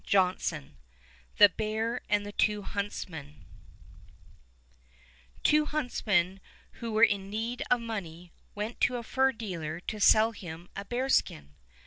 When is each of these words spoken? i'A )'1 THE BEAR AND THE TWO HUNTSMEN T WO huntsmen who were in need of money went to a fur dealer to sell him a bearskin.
i'A 0.11 0.33
)'1 0.33 0.69
THE 1.37 1.49
BEAR 1.49 2.01
AND 2.09 2.25
THE 2.25 2.31
TWO 2.31 2.63
HUNTSMEN 2.63 3.45
T 5.43 5.59
WO 5.59 5.65
huntsmen 5.67 6.39
who 6.71 6.91
were 6.91 7.03
in 7.03 7.29
need 7.29 7.61
of 7.69 7.81
money 7.81 8.33
went 8.55 8.81
to 8.81 8.97
a 8.97 9.03
fur 9.03 9.31
dealer 9.31 9.79
to 9.81 9.99
sell 9.99 10.31
him 10.31 10.69
a 10.75 10.83
bearskin. 10.85 11.53